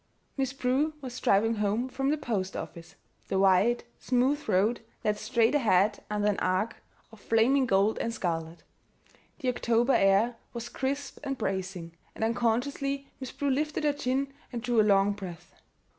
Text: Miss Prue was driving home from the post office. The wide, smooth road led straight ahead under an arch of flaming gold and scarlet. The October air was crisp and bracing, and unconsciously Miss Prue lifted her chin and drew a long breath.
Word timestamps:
Miss 0.35 0.51
Prue 0.51 0.93
was 0.99 1.19
driving 1.19 1.57
home 1.57 1.87
from 1.87 2.09
the 2.09 2.17
post 2.17 2.57
office. 2.57 2.95
The 3.27 3.37
wide, 3.37 3.83
smooth 3.99 4.49
road 4.49 4.81
led 5.05 5.19
straight 5.19 5.53
ahead 5.53 6.03
under 6.09 6.27
an 6.27 6.39
arch 6.39 6.71
of 7.11 7.19
flaming 7.19 7.67
gold 7.67 7.99
and 7.99 8.11
scarlet. 8.11 8.63
The 9.41 9.49
October 9.49 9.93
air 9.93 10.37
was 10.53 10.69
crisp 10.69 11.19
and 11.23 11.37
bracing, 11.37 11.91
and 12.15 12.23
unconsciously 12.23 13.09
Miss 13.19 13.31
Prue 13.31 13.51
lifted 13.51 13.83
her 13.83 13.93
chin 13.93 14.33
and 14.51 14.63
drew 14.63 14.81
a 14.81 14.81
long 14.81 15.11
breath. 15.11 15.53